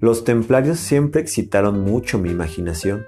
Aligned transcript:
Los 0.00 0.24
templarios 0.24 0.78
siempre 0.78 1.20
excitaron 1.20 1.80
mucho 1.80 2.18
mi 2.18 2.30
imaginación, 2.30 3.04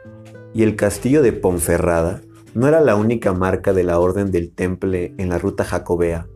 y 0.53 0.63
el 0.63 0.77
castillo 0.77 1.23
de 1.23 1.33
Ponferrada 1.33 2.21
no 2.55 2.69
era 2.69 2.83
la 2.83 2.97
única 2.97 3.33
marca 3.33 3.73
de 3.73 3.83
la 3.83 3.99
Orden 3.99 4.31
del 4.31 4.53
Temple 4.53 5.15
en 5.17 5.31
la 5.31 5.39
ruta 5.39 5.65
jacobea. 5.65 6.27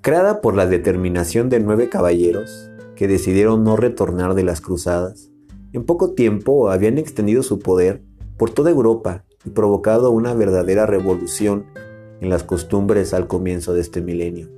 Creada 0.00 0.40
por 0.40 0.56
la 0.56 0.66
determinación 0.66 1.48
de 1.48 1.60
nueve 1.60 1.88
caballeros 1.88 2.72
que 2.96 3.06
decidieron 3.06 3.62
no 3.62 3.76
retornar 3.76 4.34
de 4.34 4.42
las 4.42 4.60
cruzadas, 4.60 5.30
en 5.72 5.84
poco 5.84 6.14
tiempo 6.14 6.68
habían 6.70 6.98
extendido 6.98 7.44
su 7.44 7.60
poder 7.60 8.02
por 8.36 8.50
toda 8.50 8.72
Europa 8.72 9.24
y 9.44 9.50
provocado 9.50 10.10
una 10.10 10.34
verdadera 10.34 10.86
revolución 10.86 11.66
en 12.20 12.30
las 12.30 12.42
costumbres 12.42 13.14
al 13.14 13.28
comienzo 13.28 13.74
de 13.74 13.80
este 13.80 14.02
milenio. 14.02 14.48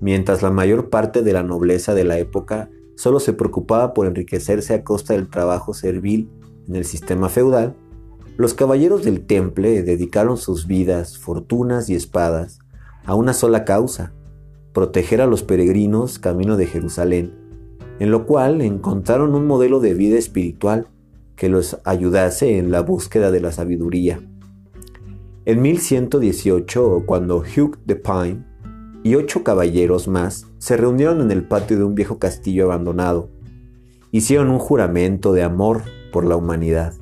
Mientras 0.00 0.42
la 0.42 0.50
mayor 0.50 0.90
parte 0.90 1.22
de 1.22 1.32
la 1.32 1.42
nobleza 1.42 1.94
de 1.94 2.04
la 2.04 2.18
época 2.18 2.68
solo 2.98 3.20
se 3.20 3.32
preocupaba 3.32 3.94
por 3.94 4.08
enriquecerse 4.08 4.74
a 4.74 4.82
costa 4.82 5.14
del 5.14 5.28
trabajo 5.28 5.72
servil 5.72 6.28
en 6.66 6.74
el 6.74 6.84
sistema 6.84 7.28
feudal, 7.28 7.76
los 8.36 8.54
caballeros 8.54 9.04
del 9.04 9.24
temple 9.24 9.84
dedicaron 9.84 10.36
sus 10.36 10.66
vidas, 10.66 11.16
fortunas 11.16 11.88
y 11.88 11.94
espadas 11.94 12.58
a 13.04 13.14
una 13.14 13.34
sola 13.34 13.64
causa, 13.64 14.12
proteger 14.72 15.20
a 15.20 15.28
los 15.28 15.44
peregrinos 15.44 16.18
camino 16.18 16.56
de 16.56 16.66
Jerusalén, 16.66 17.34
en 18.00 18.10
lo 18.10 18.26
cual 18.26 18.60
encontraron 18.62 19.36
un 19.36 19.46
modelo 19.46 19.78
de 19.78 19.94
vida 19.94 20.18
espiritual 20.18 20.88
que 21.36 21.48
los 21.48 21.78
ayudase 21.84 22.58
en 22.58 22.72
la 22.72 22.80
búsqueda 22.80 23.30
de 23.30 23.40
la 23.40 23.52
sabiduría. 23.52 24.20
En 25.44 25.62
1118, 25.62 27.04
cuando 27.06 27.36
Hugh 27.36 27.78
de 27.86 27.94
Pine 27.94 28.44
y 29.04 29.14
ocho 29.14 29.44
caballeros 29.44 30.08
más 30.08 30.47
se 30.58 30.76
reunieron 30.76 31.20
en 31.20 31.30
el 31.30 31.46
patio 31.46 31.78
de 31.78 31.84
un 31.84 31.94
viejo 31.94 32.18
castillo 32.18 32.64
abandonado. 32.64 33.30
Hicieron 34.10 34.50
un 34.50 34.58
juramento 34.58 35.32
de 35.32 35.42
amor 35.42 35.82
por 36.12 36.24
la 36.24 36.36
humanidad. 36.36 36.94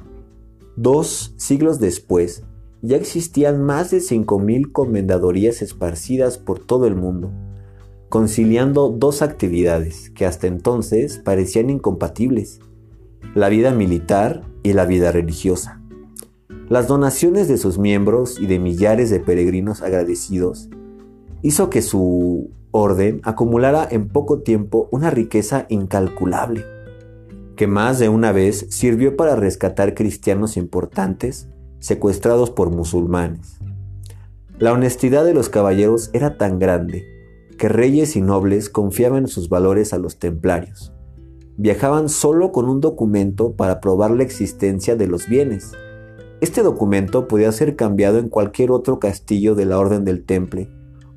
Dos 0.77 1.35
siglos 1.37 1.81
después, 1.81 2.43
ya 2.83 2.97
existían 2.97 3.63
más 3.63 3.91
de 3.91 3.99
5.000 3.99 4.71
comendadorías 4.71 5.63
esparcidas 5.63 6.39
por 6.39 6.59
todo 6.59 6.87
el 6.87 6.95
mundo, 6.95 7.33
conciliando 8.09 8.91
dos 8.91 9.23
actividades 9.23 10.11
que 10.11 10.27
hasta 10.27 10.47
entonces 10.47 11.19
parecían 11.19 11.71
incompatibles, 11.71 12.61
la 13.35 13.49
vida 13.49 13.73
militar 13.73 14.43
y 14.63 14.73
la 14.75 14.85
vida 14.85 15.13
religiosa. 15.13 15.81
Las 16.69 16.89
donaciones 16.89 17.49
de 17.49 17.59
sus 17.59 17.79
miembros 17.79 18.41
y 18.41 18.47
de 18.47 18.59
millares 18.59 19.09
de 19.11 19.21
peregrinos 19.21 19.83
agradecidos 19.83 20.69
hizo 21.43 21.71
que 21.71 21.81
su 21.81 22.51
orden 22.77 23.21
acumulara 23.25 23.87
en 23.91 24.09
poco 24.09 24.41
tiempo 24.41 24.89
una 24.91 25.11
riqueza 25.11 25.67
incalculable, 25.69 26.65
que 27.57 27.67
más 27.67 27.99
de 27.99 28.09
una 28.09 28.33
vez 28.33 28.67
sirvió 28.71 29.17
para 29.17 29.37
rescatar 29.37 29.95
cristianos 29.95 30.57
importantes 30.57 31.49
secuestrados 31.79 32.51
por 32.51 32.71
musulmanes. 32.71 33.59
La 34.59 34.73
honestidad 34.73 35.25
de 35.25 35.35
los 35.35 35.49
caballeros 35.49 36.11
era 36.13 36.39
tan 36.39 36.59
grande 36.59 37.05
que 37.59 37.69
reyes 37.69 38.17
y 38.17 38.21
nobles 38.21 38.69
confiaban 38.69 39.29
sus 39.29 39.49
valores 39.49 39.93
a 39.93 39.99
los 39.99 40.19
templarios. 40.19 40.93
Viajaban 41.57 42.09
solo 42.09 42.53
con 42.53 42.69
un 42.69 42.81
documento 42.81 43.53
para 43.53 43.81
probar 43.81 44.11
la 44.11 44.23
existencia 44.23 44.97
de 44.97 45.07
los 45.07 45.27
bienes. 45.27 45.73
Este 46.43 46.63
documento 46.63 47.29
podía 47.29 47.51
ser 47.53 47.77
cambiado 47.77 48.19
en 48.19 48.29
cualquier 48.29 48.71
otro 48.71 48.99
castillo 48.99 49.55
de 49.55 49.65
la 49.65 49.79
Orden 49.79 50.05
del 50.05 50.25
Temple 50.25 50.71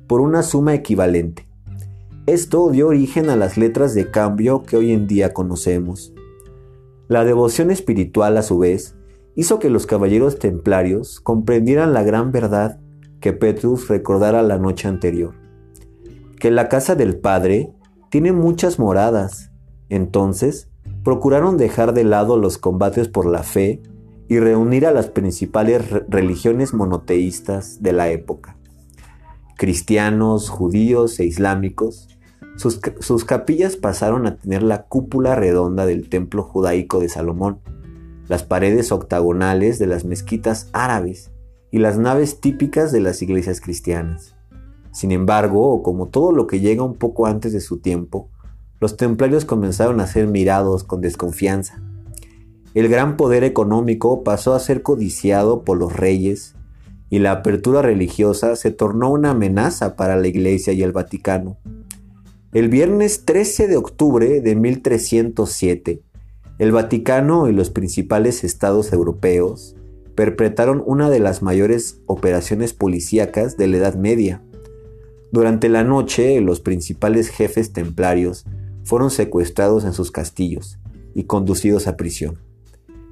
por 0.06 0.20
una 0.20 0.42
suma 0.42 0.74
equivalente. 0.74 1.49
Esto 2.26 2.68
dio 2.70 2.88
origen 2.88 3.30
a 3.30 3.36
las 3.36 3.56
letras 3.56 3.94
de 3.94 4.10
cambio 4.10 4.62
que 4.62 4.76
hoy 4.76 4.92
en 4.92 5.06
día 5.06 5.32
conocemos. 5.32 6.12
La 7.08 7.24
devoción 7.24 7.70
espiritual, 7.70 8.36
a 8.36 8.42
su 8.42 8.58
vez, 8.58 8.94
hizo 9.36 9.58
que 9.58 9.70
los 9.70 9.86
caballeros 9.86 10.38
templarios 10.38 11.18
comprendieran 11.20 11.94
la 11.94 12.02
gran 12.02 12.30
verdad 12.30 12.78
que 13.20 13.32
Petrus 13.32 13.88
recordara 13.88 14.42
la 14.42 14.58
noche 14.58 14.86
anterior, 14.86 15.34
que 16.38 16.50
la 16.50 16.68
casa 16.68 16.94
del 16.94 17.18
Padre 17.18 17.72
tiene 18.10 18.32
muchas 18.32 18.78
moradas. 18.78 19.50
Entonces, 19.88 20.68
procuraron 21.02 21.56
dejar 21.56 21.94
de 21.94 22.04
lado 22.04 22.36
los 22.36 22.58
combates 22.58 23.08
por 23.08 23.24
la 23.24 23.42
fe 23.42 23.80
y 24.28 24.38
reunir 24.38 24.84
a 24.84 24.92
las 24.92 25.06
principales 25.06 25.90
religiones 26.06 26.74
monoteístas 26.74 27.82
de 27.82 27.94
la 27.94 28.10
época 28.10 28.59
cristianos, 29.60 30.48
judíos 30.48 31.20
e 31.20 31.26
islámicos, 31.26 32.08
sus, 32.56 33.24
capillas 33.26 33.76
pasaron 33.76 34.26
a 34.26 34.38
tener 34.38 34.62
la 34.62 34.84
cúpula 34.84 35.34
redonda 35.34 35.84
del 35.84 36.08
templo 36.08 36.42
judaico 36.42 36.98
de 36.98 37.10
Salomón, 37.10 37.58
las 38.26 38.42
paredes 38.42 38.90
octagonales 38.90 39.78
de 39.78 39.86
las 39.86 40.06
mezquitas 40.06 40.70
árabes 40.72 41.30
y 41.70 41.78
las 41.78 41.98
naves 41.98 42.40
típicas 42.40 42.90
de 42.90 43.00
las 43.00 43.20
iglesias 43.20 43.60
cristianas. 43.60 44.34
Sin 44.92 45.12
embargo, 45.12 45.82
como 45.82 46.08
todo 46.08 46.32
lo 46.32 46.46
que 46.46 46.60
llega 46.60 46.82
un 46.82 46.94
poco 46.94 47.26
antes 47.26 47.52
de 47.52 47.60
su 47.60 47.80
tiempo, 47.80 48.30
los 48.80 48.96
templarios 48.96 49.44
comenzaron 49.44 50.00
a 50.00 50.06
ser 50.06 50.26
mirados 50.26 50.84
con 50.84 51.02
desconfianza. 51.02 51.82
El 52.72 52.88
gran 52.88 53.18
poder 53.18 53.44
económico 53.44 54.24
pasó 54.24 54.54
a 54.54 54.58
ser 54.58 54.82
codiciado 54.82 55.64
por 55.64 55.76
los 55.76 55.94
reyes 55.94 56.54
y 57.10 57.18
la 57.18 57.32
apertura 57.32 57.82
religiosa 57.82 58.54
se 58.54 58.70
tornó 58.70 59.10
una 59.10 59.30
amenaza 59.30 59.96
para 59.96 60.16
la 60.16 60.28
Iglesia 60.28 60.72
y 60.72 60.82
el 60.82 60.92
Vaticano. 60.92 61.58
El 62.52 62.68
viernes 62.68 63.24
13 63.24 63.66
de 63.66 63.76
octubre 63.76 64.40
de 64.40 64.54
1307, 64.54 66.02
el 66.58 66.72
Vaticano 66.72 67.48
y 67.48 67.52
los 67.52 67.70
principales 67.70 68.44
estados 68.44 68.92
europeos 68.92 69.76
perpetraron 70.14 70.82
una 70.86 71.10
de 71.10 71.18
las 71.18 71.42
mayores 71.42 72.00
operaciones 72.06 72.74
policíacas 72.74 73.56
de 73.56 73.66
la 73.66 73.78
Edad 73.78 73.94
Media. 73.96 74.42
Durante 75.32 75.68
la 75.68 75.84
noche, 75.84 76.40
los 76.40 76.60
principales 76.60 77.28
jefes 77.28 77.72
templarios 77.72 78.44
fueron 78.84 79.10
secuestrados 79.10 79.84
en 79.84 79.92
sus 79.92 80.10
castillos 80.10 80.78
y 81.14 81.24
conducidos 81.24 81.86
a 81.86 81.96
prisión. 81.96 82.38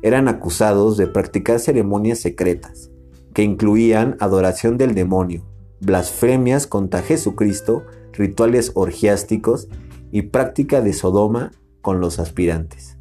Eran 0.03 0.29
acusados 0.29 0.97
de 0.97 1.07
practicar 1.07 1.59
ceremonias 1.59 2.19
secretas, 2.19 2.91
que 3.39 3.45
incluían 3.45 4.17
adoración 4.19 4.79
del 4.79 4.97
demonio, 4.97 5.45
blasfemias 5.79 6.67
contra 6.67 7.03
Jesucristo, 7.03 7.85
rituales 8.13 8.73
orgiásticos 8.75 9.69
y 10.11 10.23
práctica 10.23 10.81
de 10.81 10.93
Sodoma 10.93 11.53
con 11.81 12.01
los 12.01 12.19
aspirantes. 12.19 12.99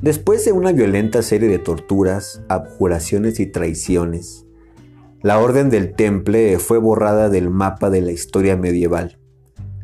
Después 0.00 0.44
de 0.44 0.50
una 0.50 0.72
violenta 0.72 1.22
serie 1.22 1.48
de 1.48 1.60
torturas, 1.60 2.42
abjuraciones 2.48 3.38
y 3.38 3.46
traiciones, 3.46 4.46
la 5.20 5.38
Orden 5.38 5.70
del 5.70 5.94
Temple 5.94 6.58
fue 6.58 6.78
borrada 6.78 7.28
del 7.28 7.50
mapa 7.50 7.88
de 7.88 8.00
la 8.00 8.10
historia 8.10 8.56
medieval. 8.56 9.20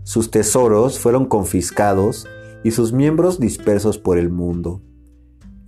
Sus 0.02 0.32
tesoros 0.32 0.98
fueron 0.98 1.26
confiscados 1.26 2.26
y 2.64 2.72
sus 2.72 2.92
miembros 2.92 3.38
dispersos 3.38 3.96
por 3.96 4.18
el 4.18 4.28
mundo. 4.28 4.82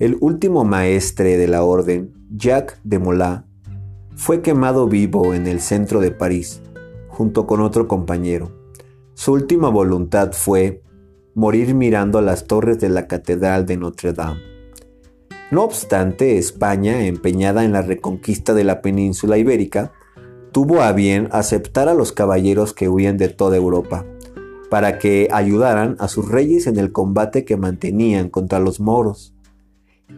El 0.00 0.16
último 0.22 0.64
maestre 0.64 1.36
de 1.36 1.46
la 1.46 1.62
orden, 1.62 2.14
Jacques 2.34 2.80
de 2.84 2.98
Molay, 2.98 3.40
fue 4.16 4.40
quemado 4.40 4.88
vivo 4.88 5.34
en 5.34 5.46
el 5.46 5.60
centro 5.60 6.00
de 6.00 6.10
París, 6.10 6.62
junto 7.08 7.46
con 7.46 7.60
otro 7.60 7.86
compañero. 7.86 8.50
Su 9.12 9.32
última 9.32 9.68
voluntad 9.68 10.32
fue 10.32 10.82
morir 11.34 11.74
mirando 11.74 12.22
las 12.22 12.46
torres 12.46 12.80
de 12.80 12.88
la 12.88 13.08
Catedral 13.08 13.66
de 13.66 13.76
Notre 13.76 14.14
Dame. 14.14 14.40
No 15.50 15.64
obstante, 15.64 16.38
España, 16.38 17.04
empeñada 17.04 17.62
en 17.62 17.72
la 17.72 17.82
reconquista 17.82 18.54
de 18.54 18.64
la 18.64 18.80
península 18.80 19.36
ibérica, 19.36 19.92
tuvo 20.50 20.80
a 20.80 20.92
bien 20.92 21.28
aceptar 21.30 21.90
a 21.90 21.94
los 21.94 22.12
caballeros 22.12 22.72
que 22.72 22.88
huían 22.88 23.18
de 23.18 23.28
toda 23.28 23.58
Europa, 23.58 24.06
para 24.70 24.98
que 24.98 25.28
ayudaran 25.30 25.96
a 25.98 26.08
sus 26.08 26.26
reyes 26.26 26.66
en 26.66 26.78
el 26.78 26.90
combate 26.90 27.44
que 27.44 27.58
mantenían 27.58 28.30
contra 28.30 28.60
los 28.60 28.80
moros. 28.80 29.34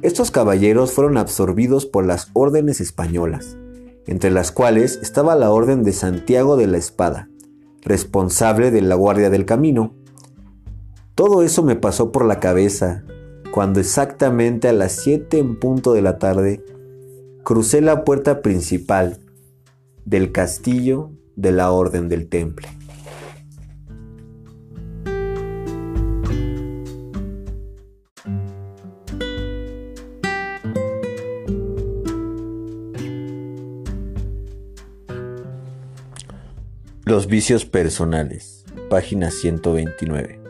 Estos 0.01 0.31
caballeros 0.31 0.93
fueron 0.93 1.19
absorbidos 1.19 1.87
por 1.87 2.07
las 2.07 2.31
órdenes 2.33 2.81
españolas, 2.81 3.57
entre 4.07 4.31
las 4.31 4.51
cuales 4.51 4.99
estaba 5.03 5.37
la 5.37 5.51
Orden 5.51 5.83
de 5.83 5.93
Santiago 5.93 6.57
de 6.57 6.67
la 6.67 6.79
Espada, 6.79 7.29
responsable 7.83 8.71
de 8.71 8.83
la 8.83 8.95
Guardia 8.95 9.31
del 9.31 9.45
Camino. 9.45 9.95
Todo 11.15 11.43
eso 11.43 11.63
me 11.63 11.77
pasó 11.77 12.11
por 12.11 12.25
la 12.25 12.41
cabeza 12.41 13.05
cuando 13.53 13.81
exactamente 13.81 14.69
a 14.69 14.73
las 14.73 14.93
7 14.93 15.39
en 15.39 15.59
punto 15.59 15.93
de 15.93 16.03
la 16.03 16.19
tarde 16.19 16.65
crucé 17.45 17.81
la 17.81 18.05
puerta 18.05 18.41
principal 18.41 19.19
del 20.05 20.33
castillo 20.33 21.11
de 21.37 21.53
la 21.53 21.71
Orden 21.71 22.09
del 22.09 22.29
Temple. 22.29 22.69
Los 37.13 37.27
vicios 37.27 37.67
personales, 37.67 38.65
página 38.89 39.31
129. 39.31 40.41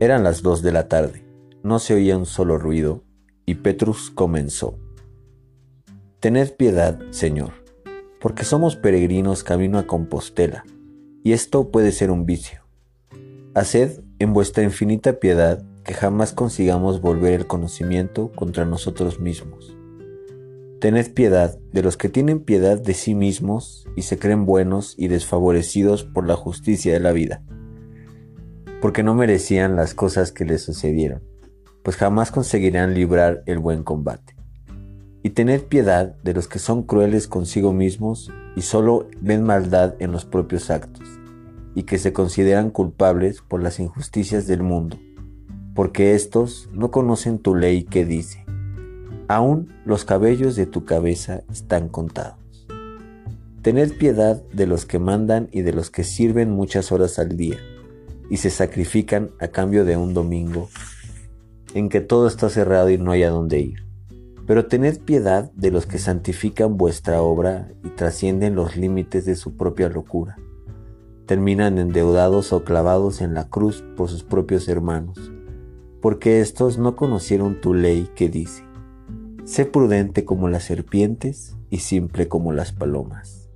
Eran 0.00 0.24
las 0.24 0.42
dos 0.42 0.60
de 0.60 0.72
la 0.72 0.88
tarde, 0.88 1.24
no 1.62 1.78
se 1.78 1.94
oía 1.94 2.18
un 2.18 2.26
solo 2.26 2.58
ruido, 2.58 3.04
y 3.46 3.54
Petrus 3.54 4.10
comenzó. 4.10 4.76
Tened 6.18 6.56
piedad, 6.56 6.98
Señor, 7.10 7.52
porque 8.20 8.42
somos 8.42 8.74
peregrinos 8.74 9.44
camino 9.44 9.78
a 9.78 9.86
Compostela, 9.86 10.64
y 11.22 11.30
esto 11.30 11.70
puede 11.70 11.92
ser 11.92 12.10
un 12.10 12.26
vicio. 12.26 12.62
Haced 13.54 14.00
en 14.18 14.32
vuestra 14.32 14.64
infinita 14.64 15.20
piedad 15.20 15.62
que 15.84 15.94
jamás 15.94 16.32
consigamos 16.32 17.00
volver 17.00 17.34
el 17.34 17.46
conocimiento 17.46 18.32
contra 18.32 18.64
nosotros 18.64 19.20
mismos. 19.20 19.76
Tened 20.82 21.14
piedad 21.14 21.58
de 21.72 21.82
los 21.82 21.96
que 21.96 22.10
tienen 22.10 22.40
piedad 22.40 22.78
de 22.78 22.92
sí 22.92 23.14
mismos 23.14 23.88
y 23.96 24.02
se 24.02 24.18
creen 24.18 24.44
buenos 24.44 24.94
y 24.98 25.08
desfavorecidos 25.08 26.04
por 26.04 26.26
la 26.26 26.36
justicia 26.36 26.92
de 26.92 27.00
la 27.00 27.12
vida 27.12 27.42
porque 28.82 29.04
no 29.04 29.14
merecían 29.14 29.76
las 29.76 29.94
cosas 29.94 30.32
que 30.32 30.44
les 30.44 30.64
sucedieron, 30.64 31.22
pues 31.84 31.96
jamás 31.96 32.32
conseguirán 32.32 32.94
librar 32.94 33.44
el 33.46 33.60
buen 33.60 33.84
combate. 33.84 34.34
Y 35.22 35.30
tened 35.30 35.62
piedad 35.62 36.16
de 36.24 36.34
los 36.34 36.48
que 36.48 36.58
son 36.58 36.82
crueles 36.82 37.28
consigo 37.28 37.72
mismos 37.72 38.32
y 38.56 38.62
solo 38.62 39.08
ven 39.20 39.44
maldad 39.44 39.94
en 40.00 40.10
los 40.10 40.24
propios 40.24 40.68
actos, 40.68 41.08
y 41.76 41.84
que 41.84 41.96
se 41.96 42.12
consideran 42.12 42.70
culpables 42.70 43.40
por 43.40 43.62
las 43.62 43.78
injusticias 43.78 44.48
del 44.48 44.64
mundo, 44.64 44.98
porque 45.76 46.16
éstos 46.16 46.68
no 46.72 46.90
conocen 46.90 47.38
tu 47.38 47.54
ley 47.54 47.84
que 47.84 48.04
dice, 48.04 48.41
aún 49.28 49.72
los 49.84 50.04
cabellos 50.04 50.56
de 50.56 50.66
tu 50.66 50.84
cabeza 50.84 51.42
están 51.50 51.88
contados. 51.88 52.38
Tened 53.62 53.96
piedad 53.96 54.42
de 54.52 54.66
los 54.66 54.86
que 54.86 54.98
mandan 54.98 55.48
y 55.52 55.62
de 55.62 55.72
los 55.72 55.90
que 55.90 56.02
sirven 56.02 56.50
muchas 56.50 56.90
horas 56.90 57.18
al 57.18 57.36
día 57.36 57.58
y 58.28 58.38
se 58.38 58.50
sacrifican 58.50 59.30
a 59.38 59.48
cambio 59.48 59.84
de 59.84 59.96
un 59.96 60.14
domingo 60.14 60.68
en 61.74 61.88
que 61.88 62.00
todo 62.00 62.26
está 62.26 62.48
cerrado 62.48 62.90
y 62.90 62.98
no 62.98 63.12
hay 63.12 63.22
a 63.22 63.30
dónde 63.30 63.60
ir. 63.60 63.84
Pero 64.46 64.66
tened 64.66 65.00
piedad 65.00 65.52
de 65.52 65.70
los 65.70 65.86
que 65.86 65.98
santifican 65.98 66.76
vuestra 66.76 67.22
obra 67.22 67.70
y 67.84 67.90
trascienden 67.90 68.54
los 68.54 68.76
límites 68.76 69.24
de 69.24 69.36
su 69.36 69.56
propia 69.56 69.88
locura. 69.88 70.36
Terminan 71.26 71.78
endeudados 71.78 72.52
o 72.52 72.64
clavados 72.64 73.20
en 73.20 73.34
la 73.34 73.48
cruz 73.48 73.84
por 73.96 74.08
sus 74.08 74.24
propios 74.24 74.68
hermanos, 74.68 75.30
porque 76.00 76.40
éstos 76.40 76.78
no 76.78 76.96
conocieron 76.96 77.60
tu 77.60 77.74
ley 77.74 78.10
que 78.16 78.28
dice, 78.28 78.64
sé 79.44 79.66
prudente 79.66 80.24
como 80.24 80.48
las 80.48 80.64
serpientes 80.64 81.56
y 81.70 81.78
simple 81.78 82.28
como 82.28 82.52
las 82.52 82.72
palomas. 82.72 83.48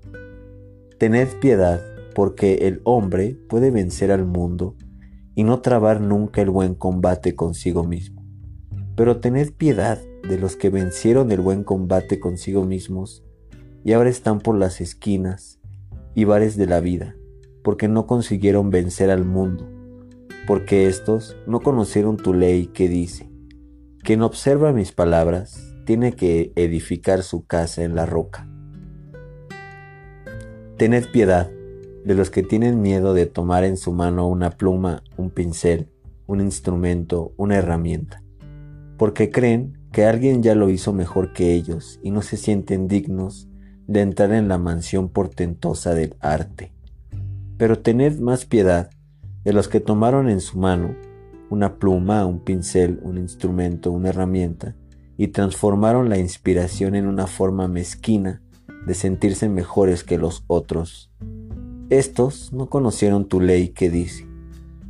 Tened 0.98 1.28
piedad 1.40 1.80
porque 2.14 2.66
el 2.66 2.80
hombre 2.84 3.36
puede 3.48 3.70
vencer 3.70 4.10
al 4.10 4.24
mundo 4.24 4.74
y 5.34 5.44
no 5.44 5.60
trabar 5.60 6.00
nunca 6.00 6.40
el 6.40 6.50
buen 6.50 6.74
combate 6.74 7.36
consigo 7.36 7.84
mismo. 7.84 8.24
Pero 8.96 9.20
tened 9.20 9.52
piedad 9.52 10.00
de 10.26 10.38
los 10.38 10.56
que 10.56 10.70
vencieron 10.70 11.30
el 11.30 11.40
buen 11.40 11.62
combate 11.62 12.18
consigo 12.18 12.64
mismos 12.64 13.22
y 13.84 13.92
ahora 13.92 14.10
están 14.10 14.40
por 14.40 14.56
las 14.56 14.80
esquinas 14.80 15.60
y 16.14 16.24
bares 16.24 16.56
de 16.56 16.66
la 16.66 16.80
vida, 16.80 17.14
porque 17.62 17.86
no 17.86 18.06
consiguieron 18.06 18.70
vencer 18.70 19.10
al 19.10 19.24
mundo, 19.24 19.68
porque 20.46 20.88
éstos 20.88 21.36
no 21.46 21.60
conocieron 21.60 22.16
tu 22.16 22.32
ley 22.32 22.66
que 22.68 22.88
dice, 22.88 23.30
quien 24.02 24.22
observa 24.22 24.72
mis 24.72 24.92
palabras 24.92 25.75
tiene 25.86 26.12
que 26.12 26.52
edificar 26.56 27.22
su 27.22 27.46
casa 27.46 27.82
en 27.84 27.94
la 27.94 28.04
roca. 28.04 28.46
Tened 30.76 31.06
piedad 31.10 31.48
de 32.04 32.14
los 32.14 32.28
que 32.28 32.42
tienen 32.42 32.82
miedo 32.82 33.14
de 33.14 33.24
tomar 33.24 33.64
en 33.64 33.78
su 33.78 33.92
mano 33.92 34.28
una 34.28 34.50
pluma, 34.50 35.02
un 35.16 35.30
pincel, 35.30 35.88
un 36.26 36.40
instrumento, 36.40 37.32
una 37.38 37.56
herramienta, 37.56 38.22
porque 38.98 39.30
creen 39.30 39.78
que 39.92 40.04
alguien 40.04 40.42
ya 40.42 40.54
lo 40.54 40.68
hizo 40.68 40.92
mejor 40.92 41.32
que 41.32 41.54
ellos 41.54 42.00
y 42.02 42.10
no 42.10 42.20
se 42.20 42.36
sienten 42.36 42.88
dignos 42.88 43.48
de 43.86 44.00
entrar 44.02 44.32
en 44.32 44.48
la 44.48 44.58
mansión 44.58 45.08
portentosa 45.08 45.94
del 45.94 46.16
arte. 46.20 46.72
Pero 47.56 47.78
tened 47.78 48.18
más 48.18 48.44
piedad 48.44 48.90
de 49.44 49.52
los 49.52 49.68
que 49.68 49.80
tomaron 49.80 50.28
en 50.28 50.40
su 50.40 50.58
mano 50.58 50.96
una 51.48 51.78
pluma, 51.78 52.26
un 52.26 52.40
pincel, 52.40 52.98
un 53.02 53.18
instrumento, 53.18 53.92
una 53.92 54.08
herramienta, 54.08 54.74
y 55.16 55.28
transformaron 55.28 56.08
la 56.08 56.18
inspiración 56.18 56.94
en 56.94 57.06
una 57.06 57.26
forma 57.26 57.68
mezquina 57.68 58.42
de 58.86 58.94
sentirse 58.94 59.48
mejores 59.48 60.04
que 60.04 60.18
los 60.18 60.44
otros. 60.46 61.10
Estos 61.90 62.52
no 62.52 62.68
conocieron 62.68 63.26
tu 63.28 63.40
ley 63.40 63.68
que 63.68 63.90
dice, 63.90 64.26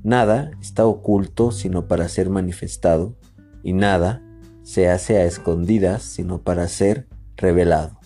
nada 0.02 0.50
está 0.60 0.86
oculto 0.86 1.50
sino 1.50 1.86
para 1.88 2.08
ser 2.08 2.30
manifestado, 2.30 3.16
y 3.62 3.72
nada 3.72 4.22
se 4.62 4.88
hace 4.88 5.16
a 5.16 5.24
escondidas 5.24 6.02
sino 6.02 6.38
para 6.38 6.68
ser 6.68 7.06
revelado. 7.36 7.98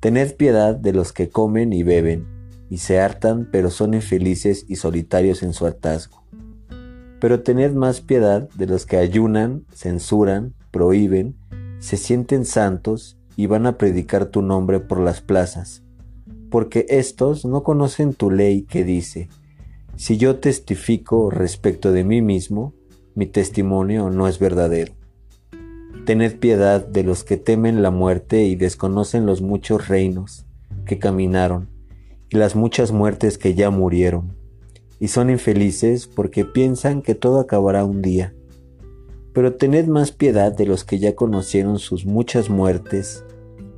Tened 0.00 0.36
piedad 0.36 0.74
de 0.74 0.92
los 0.92 1.12
que 1.12 1.28
comen 1.28 1.72
y 1.72 1.82
beben, 1.82 2.26
y 2.68 2.78
se 2.78 3.00
hartan, 3.00 3.48
pero 3.50 3.70
son 3.70 3.94
infelices 3.94 4.64
y 4.68 4.76
solitarios 4.76 5.42
en 5.42 5.52
su 5.52 5.66
hartazgo. 5.66 6.24
Pero 7.20 7.42
tened 7.42 7.72
más 7.72 8.00
piedad 8.00 8.48
de 8.50 8.66
los 8.66 8.84
que 8.84 8.96
ayunan, 8.96 9.64
censuran, 9.72 10.54
prohíben, 10.74 11.36
se 11.78 11.96
sienten 11.96 12.44
santos 12.44 13.16
y 13.36 13.46
van 13.46 13.66
a 13.66 13.78
predicar 13.78 14.26
tu 14.26 14.42
nombre 14.42 14.80
por 14.80 14.98
las 14.98 15.20
plazas 15.20 15.84
porque 16.54 16.86
éstos 16.88 17.44
no 17.44 17.64
conocen 17.64 18.14
tu 18.14 18.30
ley 18.30 18.62
que 18.62 18.84
dice, 18.84 19.28
si 19.96 20.18
yo 20.18 20.36
testifico 20.36 21.28
respecto 21.28 21.90
de 21.90 22.04
mí 22.04 22.22
mismo, 22.22 22.74
mi 23.16 23.26
testimonio 23.26 24.08
no 24.08 24.28
es 24.28 24.38
verdadero. 24.38 24.92
Tened 26.06 26.38
piedad 26.38 26.86
de 26.86 27.02
los 27.02 27.24
que 27.24 27.38
temen 27.38 27.82
la 27.82 27.90
muerte 27.90 28.44
y 28.44 28.54
desconocen 28.54 29.26
los 29.26 29.42
muchos 29.42 29.88
reinos 29.88 30.46
que 30.86 31.00
caminaron 31.00 31.70
y 32.30 32.36
las 32.36 32.54
muchas 32.54 32.92
muertes 32.92 33.36
que 33.36 33.56
ya 33.56 33.70
murieron, 33.70 34.36
y 35.00 35.08
son 35.08 35.30
infelices 35.30 36.06
porque 36.06 36.44
piensan 36.44 37.02
que 37.02 37.16
todo 37.16 37.40
acabará 37.40 37.84
un 37.84 38.00
día. 38.00 38.32
Pero 39.34 39.56
tened 39.56 39.86
más 39.88 40.12
piedad 40.12 40.50
de 40.56 40.64
los 40.64 40.84
que 40.84 40.98
ya 40.98 41.14
conocieron 41.14 41.78
sus 41.78 42.06
muchas 42.06 42.48
muertes 42.48 43.24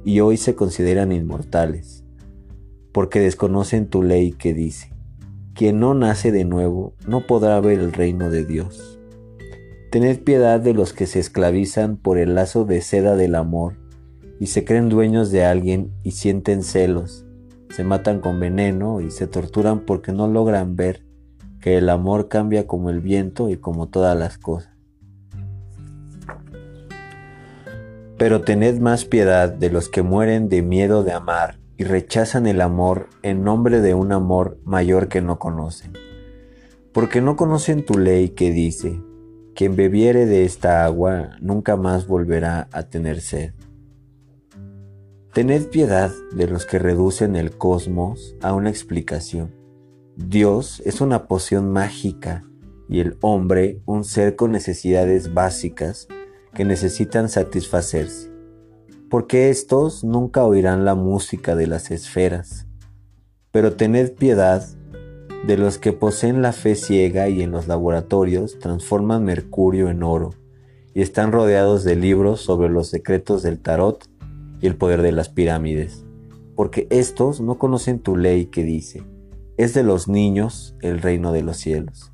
y 0.05 0.21
hoy 0.21 0.37
se 0.37 0.55
consideran 0.55 1.11
inmortales 1.11 2.05
porque 2.97 3.21
desconocen 3.21 3.89
tu 3.89 4.03
ley 4.03 4.33
que 4.33 4.55
dice, 4.55 4.91
quien 5.53 5.81
no 5.81 5.93
nace 5.93 6.33
de 6.33 6.47
nuevo 6.47 6.95
no 7.07 7.27
podrá 7.27 7.61
ver 7.61 7.79
el 7.79 7.93
reino 7.93 8.31
de 8.31 8.47
Dios. 8.47 8.99
Tened 9.91 10.21
piedad 10.21 10.61
de 10.61 10.73
los 10.73 10.95
que 10.95 11.05
se 11.05 11.19
esclavizan 11.19 11.99
por 11.99 12.17
el 12.17 12.35
lazo 12.35 12.65
de 12.65 12.81
seda 12.81 13.15
del 13.15 13.35
amor 13.35 13.75
y 14.41 14.47
se 14.47 14.65
creen 14.65 14.89
dueños 14.89 15.31
de 15.31 15.45
alguien 15.45 15.93
y 16.05 16.13
sienten 16.13 16.63
celos, 16.63 17.27
se 17.69 17.85
matan 17.85 18.23
con 18.23 18.41
veneno 18.41 19.03
y 19.03 19.11
se 19.11 19.27
torturan 19.27 19.81
porque 19.81 20.13
no 20.13 20.27
logran 20.27 20.75
ver 20.75 21.05
que 21.61 21.77
el 21.77 21.91
amor 21.91 22.29
cambia 22.29 22.67
como 22.67 22.89
el 22.89 23.03
viento 23.03 23.51
y 23.51 23.59
como 23.59 23.91
todas 23.91 24.19
las 24.19 24.39
cosas. 24.39 24.76
Pero 28.19 28.41
tened 28.41 28.81
más 28.81 29.05
piedad 29.05 29.51
de 29.51 29.71
los 29.71 29.89
que 29.89 30.03
mueren 30.03 30.49
de 30.49 30.63
miedo 30.63 31.05
de 31.05 31.13
amar 31.13 31.59
y 31.77 31.85
rechazan 31.85 32.47
el 32.47 32.61
amor 32.61 33.09
en 33.23 33.45
nombre 33.45 33.81
de 33.81 33.95
un 33.95 34.13
amor 34.13 34.59
mayor 34.65 35.09
que 35.09 35.21
no 35.21 35.39
conocen. 35.39 35.93
Porque 36.93 37.21
no 37.21 37.37
conocen 37.37 37.85
tu 37.85 37.99
ley 37.99 38.31
que 38.31 38.51
dice, 38.51 38.99
quien 39.55 39.77
bebiere 39.77 40.25
de 40.25 40.45
esta 40.45 40.85
agua 40.85 41.37
nunca 41.41 41.77
más 41.77 42.07
volverá 42.07 42.69
a 42.73 42.85
tener 42.85 43.21
sed. 43.21 43.53
Tened 45.35 45.69
piedad 45.69 46.11
de 46.33 46.47
los 46.47 46.65
que 46.65 46.79
reducen 46.79 47.37
el 47.37 47.59
cosmos 47.59 48.35
a 48.41 48.55
una 48.55 48.71
explicación. 48.71 49.55
Dios 50.17 50.83
es 50.87 51.03
una 51.03 51.27
poción 51.27 51.71
mágica 51.71 52.43
y 52.89 53.01
el 53.01 53.19
hombre 53.21 53.83
un 53.85 54.05
ser 54.05 54.35
con 54.35 54.53
necesidades 54.53 55.35
básicas 55.35 56.09
que 56.57 56.65
necesitan 56.65 57.29
satisfacerse 57.29 58.37
porque 59.09 59.51
éstos 59.51 60.03
nunca 60.03 60.45
oirán 60.45 60.85
la 60.85 60.95
música 60.95 61.55
de 61.55 61.67
las 61.67 61.91
esferas. 61.91 62.67
Pero 63.53 63.75
tened 63.75 64.15
piedad 64.15 64.67
de 65.47 65.57
los 65.57 65.79
que 65.79 65.93
poseen 65.93 66.43
la 66.43 66.53
fe 66.53 66.75
ciega 66.75 67.29
y 67.29 67.43
en 67.43 67.53
los 67.53 67.69
laboratorios 67.69 68.59
transforman 68.59 69.25
mercurio 69.25 69.91
en 69.91 70.03
oro 70.03 70.35
y 70.93 71.03
están 71.03 71.31
rodeados 71.31 71.85
de 71.85 71.95
libros 71.95 72.41
sobre 72.41 72.69
los 72.69 72.89
secretos 72.89 73.43
del 73.43 73.61
tarot 73.61 74.09
y 74.61 74.67
el 74.67 74.77
poder 74.77 75.03
de 75.03 75.13
las 75.13 75.29
pirámides, 75.29 76.05
porque 76.57 76.87
éstos 76.91 77.41
no 77.41 77.59
conocen 77.59 78.01
tu 78.01 78.17
ley 78.17 78.47
que 78.47 78.65
dice, 78.65 79.05
es 79.57 79.75
de 79.75 79.83
los 79.83 80.09
niños 80.09 80.75
el 80.81 81.01
reino 81.01 81.33
de 81.33 81.43
los 81.43 81.59
cielos. 81.59 82.13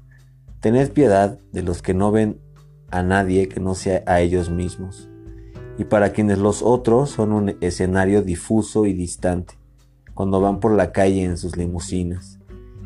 Tened 0.61 0.93
piedad 0.93 1.39
de 1.53 1.63
los 1.63 1.81
que 1.81 1.95
no 1.95 2.13
ven 2.13 2.39
a 2.93 3.03
nadie 3.03 3.49
que 3.49 3.59
no 3.59 3.75
sea 3.75 4.05
a 4.07 4.21
ellos 4.21 4.51
mismos 4.51 5.09
y 5.79 5.85
para 5.85 6.13
quienes 6.13 6.39
los 6.39 6.63
otros 6.63 7.11
son 7.11 7.33
un 7.33 7.57
escenario 7.61 8.23
difuso 8.23 8.87
y 8.87 8.93
distante, 8.93 9.55
cuando 10.15 10.41
van 10.41 10.61
por 10.61 10.73
la 10.73 10.93
calle 10.93 11.25
en 11.25 11.37
sus 11.37 11.57
limusinas, 11.57 12.39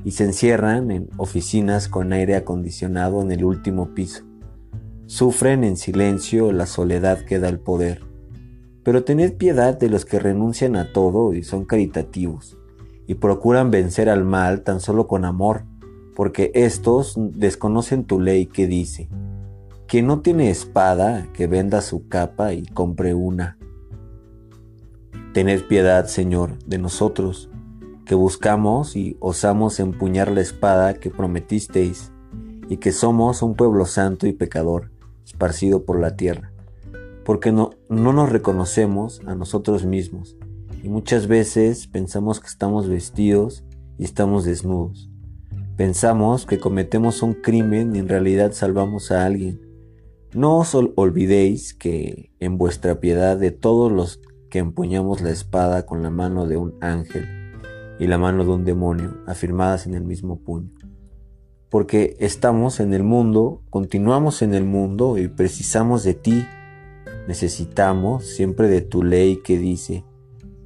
y 0.05 0.13
se 0.13 0.25
encierran 0.25 0.91
en 0.91 1.11
oficinas 1.17 1.89
con 1.89 2.13
aire 2.13 2.37
acondicionado 2.37 3.21
en 3.23 3.33
el 3.33 3.45
último 3.45 3.95
piso. 3.95 4.25
Sufren 5.07 5.65
en 5.65 5.77
silencio 5.77 6.53
la 6.53 6.67
soledad 6.67 7.25
que 7.25 7.39
da 7.39 7.49
el 7.49 7.59
poder. 7.59 8.03
Pero 8.85 9.03
tened 9.03 9.35
piedad 9.35 9.77
de 9.77 9.91
los 9.91 10.05
que 10.05 10.21
renuncian 10.21 10.77
a 10.77 10.93
todo 10.93 11.33
y 11.33 11.43
son 11.43 11.65
caritativos, 11.65 12.57
y 13.09 13.15
procuran 13.15 13.73
vencer 13.73 14.09
al 14.09 14.25
mal 14.25 14.63
tan 14.63 14.81
solo 14.81 15.09
con 15.09 15.25
amor, 15.25 15.65
porque 16.15 16.53
éstos 16.55 17.15
desconocen 17.17 18.05
tu 18.05 18.21
ley 18.21 18.47
que 18.47 18.67
dice, 18.69 19.09
quien 19.89 20.07
no 20.07 20.21
tiene 20.21 20.51
espada, 20.51 21.29
que 21.33 21.47
venda 21.47 21.81
su 21.81 22.09
capa 22.09 22.53
y 22.53 22.65
compre 22.67 23.15
una. 23.15 23.57
Tened 25.33 25.67
piedad, 25.69 26.07
Señor, 26.07 26.59
de 26.65 26.79
nosotros, 26.79 27.51
que 28.05 28.15
buscamos 28.15 28.97
y 28.97 29.17
osamos 29.21 29.79
empuñar 29.79 30.31
la 30.31 30.41
espada 30.41 30.95
que 30.95 31.11
prometisteis, 31.11 32.11
y 32.69 32.79
que 32.79 32.91
somos 32.91 33.43
un 33.43 33.55
pueblo 33.55 33.87
santo 33.87 34.27
y 34.27 34.33
pecador, 34.33 34.91
esparcido 35.25 35.85
por 35.85 36.01
la 36.01 36.17
tierra, 36.17 36.53
porque 37.25 37.53
no, 37.53 37.71
no 37.89 38.13
nos 38.13 38.31
reconocemos 38.31 39.21
a 39.27 39.35
nosotros 39.35 39.85
mismos, 39.85 40.37
y 40.83 40.89
muchas 40.89 41.27
veces 41.29 41.87
pensamos 41.87 42.41
que 42.41 42.49
estamos 42.49 42.89
vestidos 42.89 43.65
y 43.99 44.05
estamos 44.05 44.45
desnudos. 44.45 45.11
Pensamos 45.77 46.47
que 46.47 46.59
cometemos 46.59 47.23
un 47.23 47.35
crimen 47.35 47.95
y 47.95 47.99
en 47.99 48.09
realidad 48.09 48.53
salvamos 48.53 49.13
a 49.13 49.27
alguien. 49.27 49.66
No 50.37 50.59
os 50.59 50.75
olvidéis 50.75 51.73
que 51.73 52.31
en 52.41 52.59
vuestra 52.59 53.01
piedad 53.01 53.39
de 53.39 53.53
todos 53.53 53.91
los 53.91 54.21
que 54.51 54.59
empuñamos 54.59 55.23
la 55.23 55.31
espada 55.31 55.87
con 55.87 56.03
la 56.03 56.11
mano 56.11 56.47
de 56.47 56.59
un 56.59 56.75
ángel 56.83 57.25
y 57.99 58.07
la 58.07 58.19
mano 58.19 58.45
de 58.45 58.51
un 58.51 58.67
demonio, 58.67 59.17
afirmadas 59.27 59.87
en 59.87 59.95
el 59.95 60.05
mismo 60.05 60.41
puño. 60.41 60.69
Porque 61.71 62.19
estamos 62.21 62.81
en 62.81 62.93
el 62.93 63.03
mundo, 63.03 63.63
continuamos 63.71 64.43
en 64.43 64.53
el 64.53 64.65
mundo 64.65 65.17
y 65.17 65.29
precisamos 65.29 66.05
de 66.05 66.13
ti. 66.13 66.45
Necesitamos 67.27 68.27
siempre 68.27 68.69
de 68.69 68.83
tu 68.83 69.03
ley 69.03 69.41
que 69.43 69.57
dice, 69.57 70.05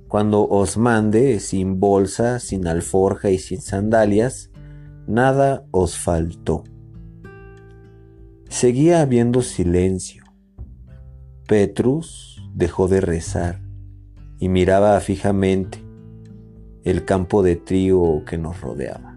cuando 0.09 0.49
os 0.49 0.79
mande 0.79 1.39
sin 1.39 1.79
bolsa, 1.79 2.41
sin 2.41 2.67
alforja 2.67 3.31
y 3.31 3.39
sin 3.39 3.61
sandalias, 3.61 4.51
nada 5.07 5.65
os 5.71 5.97
faltó. 5.97 6.65
Seguía 8.51 9.01
habiendo 9.01 9.43
silencio. 9.43 10.25
Petrus 11.47 12.43
dejó 12.53 12.89
de 12.89 13.01
rezar 13.01 13.61
y 14.39 14.49
miraba 14.49 14.99
fijamente 15.01 15.79
el 16.83 17.05
campo 17.05 17.45
de 17.45 17.55
trigo 17.55 18.25
que 18.25 18.39
nos 18.39 18.61
rodeaba. 18.61 19.10